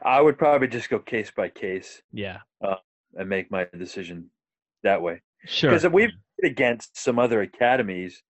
[0.05, 2.39] I would probably just go case by case yeah.
[3.17, 4.31] and make my decision
[4.83, 5.21] that way.
[5.47, 5.71] sure.
[5.71, 6.13] Because we've
[6.43, 8.23] against some other academies,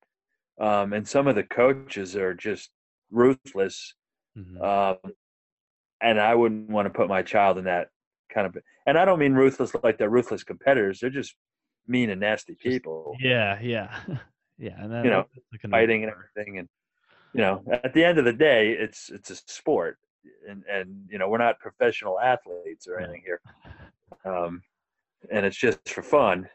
[0.61, 2.71] um, and some of the coaches are just
[3.11, 3.95] ruthless.
[4.37, 4.61] Mhm.
[4.61, 5.13] Um,
[6.01, 7.89] and I wouldn't want to put my child in that
[8.33, 8.57] kind of.
[8.87, 11.01] And I don't mean ruthless like they're ruthless competitors.
[11.01, 11.35] They're just
[11.87, 13.95] mean and nasty people, yeah yeah
[14.59, 15.27] yeah and You know,
[15.71, 16.59] fighting and everything.
[16.59, 16.69] And
[17.33, 19.99] you know, at the end of the day, it's it's a sport,
[20.49, 23.41] and and you know, we're not professional athletes or anything here.
[24.25, 24.63] Um,
[25.31, 26.49] and it's just for fun.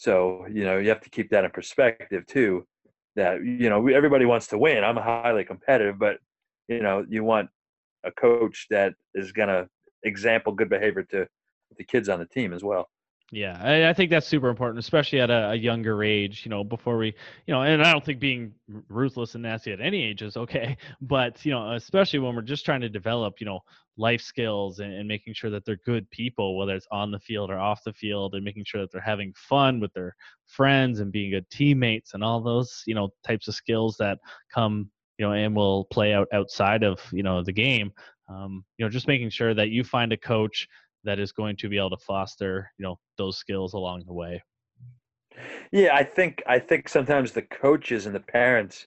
[0.00, 2.66] So you know you have to keep that in perspective too.
[3.16, 4.82] That you know everybody wants to win.
[4.82, 6.16] I'm highly competitive, but
[6.68, 7.50] you know you want
[8.04, 9.68] a coach that is going to
[10.02, 11.26] example good behavior to
[11.76, 12.88] the kids on the team as well.
[13.32, 16.44] Yeah, I, I, think that's super important, especially at a, a, younger age.
[16.44, 17.14] You know, before we,
[17.46, 18.52] you know, and I don't think being
[18.88, 22.64] ruthless and nasty at any age is okay, but you know, especially when we're just
[22.64, 23.60] trying to develop, you know,
[23.96, 27.50] life skills and, and making sure that they're good people, whether it's on the field
[27.50, 30.16] or off the field, and making sure that they're having fun with their
[30.48, 34.18] friends and being good teammates and all those, you know, types of skills that
[34.52, 37.92] come, you know, and will play out outside of, you know, the game.
[38.28, 40.66] Um, you know, just making sure that you find a coach
[41.04, 44.42] that is going to be able to foster you know those skills along the way.
[45.72, 48.86] Yeah i think i think sometimes the coaches and the parents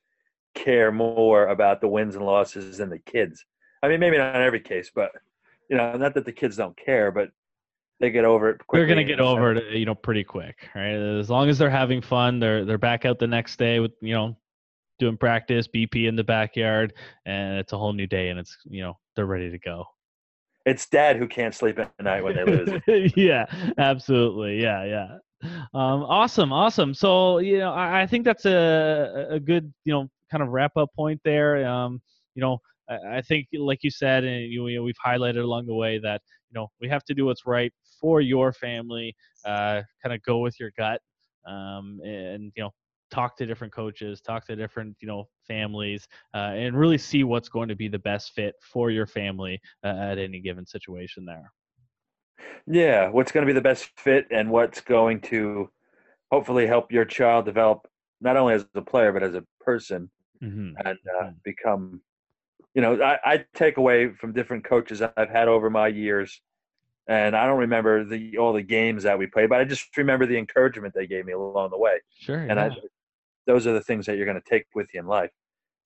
[0.53, 3.43] care more about the wins and losses than the kids.
[3.81, 5.11] I mean maybe not in every case but
[5.69, 7.29] you know not that the kids don't care but
[7.99, 10.95] they get over it they're going to get over it you know pretty quick right?
[10.95, 14.13] As long as they're having fun they're they're back out the next day with you
[14.13, 14.35] know
[14.99, 16.93] doing practice bp in the backyard
[17.25, 19.85] and it's a whole new day and it's you know they're ready to go
[20.65, 23.13] it's dad who can't sleep at night when they lose.
[23.15, 23.45] yeah,
[23.77, 24.61] absolutely.
[24.61, 25.17] Yeah, yeah.
[25.73, 26.93] Um, awesome, awesome.
[26.93, 30.77] So you know, I, I, think that's a a good you know kind of wrap
[30.77, 31.67] up point there.
[31.67, 32.01] Um,
[32.33, 32.59] you know,
[32.89, 35.99] I, I think like you said, and you, you know, we've highlighted along the way
[35.99, 39.13] that you know we have to do what's right for your family.
[39.45, 41.01] Uh, kind of go with your gut.
[41.45, 42.71] Um, and you know
[43.13, 47.47] talk to different coaches, talk to different you know families, uh, and really see what's
[47.47, 51.51] going to be the best fit for your family uh, at any given situation there.
[52.65, 55.69] Yeah, what's going to be the best fit, and what's going to
[56.31, 57.87] hopefully help your child develop
[58.19, 60.09] not only as a player but as a person
[60.43, 60.71] mm-hmm.
[60.85, 61.29] and uh, mm-hmm.
[61.43, 62.01] become.
[62.73, 66.41] You know, I, I take away from different coaches I've had over my years
[67.07, 70.25] and I don't remember the all the games that we played, but I just remember
[70.25, 71.99] the encouragement they gave me along the way.
[72.17, 72.39] Sure.
[72.39, 72.65] And yeah.
[72.65, 72.69] I
[73.45, 75.31] those are the things that you're going to take with you in life.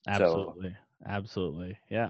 [0.08, 0.70] Absolutely.
[0.70, 1.78] So, Absolutely.
[1.90, 2.10] Yeah.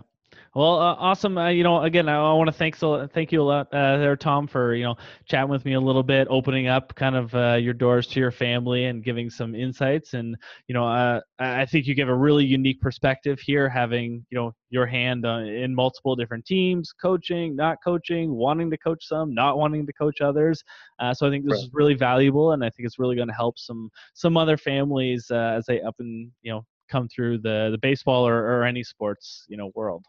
[0.58, 1.38] Well, uh, awesome.
[1.38, 3.98] Uh, you know, again, I, I want to thank so thank you a lot uh,
[3.98, 7.36] there, Tom, for you know chatting with me a little bit, opening up kind of
[7.36, 10.16] uh, your doors to your family and giving some insights.
[10.16, 10.36] And
[10.68, 14.52] you know, uh, I think you give a really unique perspective here, having you know
[14.72, 19.86] your hand in multiple different teams, coaching, not coaching, wanting to coach some, not wanting
[19.86, 20.64] to coach others.
[20.98, 21.66] Uh, so I think this right.
[21.66, 25.30] is really valuable, and I think it's really going to help some some other families
[25.30, 29.46] as they up and you know come through the the baseball or, or any sports
[29.48, 30.04] you know world.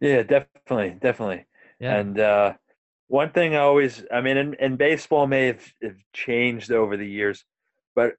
[0.00, 1.46] Yeah, definitely, definitely.
[1.78, 1.96] Yeah.
[1.96, 2.52] And uh,
[3.08, 7.06] one thing I always, I mean, in, in baseball may have, have, changed over the
[7.06, 7.44] years,
[7.94, 8.14] but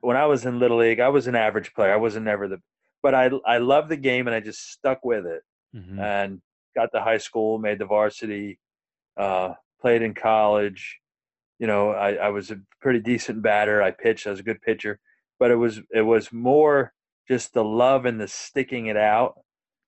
[0.00, 1.92] when I was in little league, I was an average player.
[1.92, 2.58] I wasn't never the,
[3.02, 5.42] but I I loved the game and I just stuck with it,
[5.74, 5.98] mm-hmm.
[5.98, 6.40] and
[6.76, 8.58] got to high school, made the varsity,
[9.16, 10.98] uh, played in college.
[11.58, 13.82] You know, I, I was a pretty decent batter.
[13.82, 14.26] I pitched.
[14.26, 15.00] I was a good pitcher,
[15.38, 16.92] but it was it was more
[17.28, 19.40] just the love and the sticking it out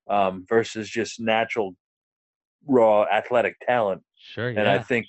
[0.09, 1.75] um, versus just natural
[2.67, 4.03] raw athletic talent.
[4.17, 4.51] Sure.
[4.51, 4.61] Yeah.
[4.61, 5.07] And I think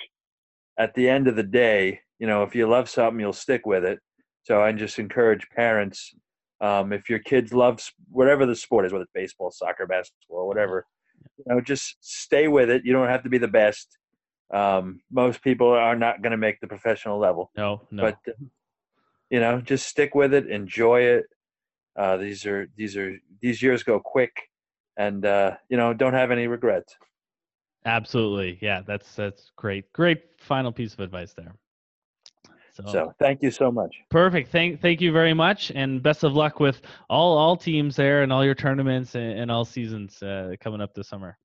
[0.77, 3.83] at the end of the day, you know, if you love something, you'll stick with
[3.83, 3.99] it.
[4.43, 6.13] So I just encourage parents,
[6.61, 10.85] um, if your kids love whatever the sport is, whether it's baseball, soccer, basketball, whatever,
[11.37, 12.83] you know, just stay with it.
[12.85, 13.97] You don't have to be the best.
[14.51, 17.51] Um, most people are not going to make the professional level.
[17.55, 18.03] No, no.
[18.03, 18.45] But uh,
[19.29, 21.25] you know, just stick with it, enjoy it.
[21.95, 24.48] Uh, these are these are these years go quick
[24.99, 26.95] and uh, you know don't have any regrets.
[27.85, 29.91] Absolutely, yeah, that's that's great.
[29.93, 31.55] Great final piece of advice there.
[32.73, 33.95] So, so, thank you so much.
[34.11, 34.51] Perfect.
[34.51, 38.31] Thank thank you very much, and best of luck with all all teams there and
[38.31, 41.37] all your tournaments and, and all seasons uh, coming up this summer.